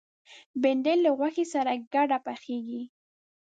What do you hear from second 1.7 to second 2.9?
ګډه پخېږي